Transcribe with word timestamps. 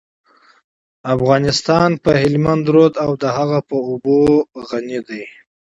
افغانستان 1.15 1.89
په 2.03 2.11
هلمند 2.21 2.65
سیند 2.71 2.93
او 3.03 3.11
د 3.21 3.23
هغې 3.37 3.59
په 3.69 3.75
اوبو 3.87 4.19
غني 4.69 4.99
دی. 5.07 5.23